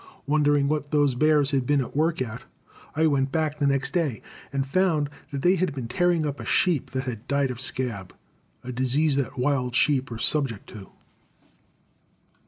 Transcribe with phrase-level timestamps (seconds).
[0.25, 2.41] Wondering what those bears had been at work at,
[2.95, 6.43] I went back the next day and found that they had been tearing up a
[6.45, 8.11] sheep that had died of scab,
[8.63, 10.89] a disease that wild sheep are subject to.